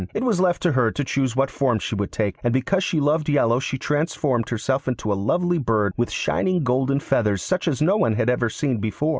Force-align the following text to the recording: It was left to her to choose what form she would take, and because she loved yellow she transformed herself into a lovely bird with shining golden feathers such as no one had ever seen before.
It 0.15 0.23
was 0.23 0.39
left 0.39 0.63
to 0.63 0.71
her 0.71 0.89
to 0.89 1.03
choose 1.03 1.35
what 1.35 1.51
form 1.51 1.77
she 1.77 1.93
would 1.93 2.11
take, 2.11 2.37
and 2.43 2.51
because 2.51 2.83
she 2.83 2.99
loved 2.99 3.29
yellow 3.29 3.59
she 3.59 3.77
transformed 3.77 4.49
herself 4.49 4.87
into 4.87 5.13
a 5.13 5.13
lovely 5.13 5.59
bird 5.59 5.93
with 5.95 6.09
shining 6.09 6.63
golden 6.63 6.99
feathers 6.99 7.43
such 7.43 7.67
as 7.67 7.83
no 7.83 7.97
one 7.97 8.13
had 8.15 8.27
ever 8.27 8.49
seen 8.49 8.79
before. 8.79 9.09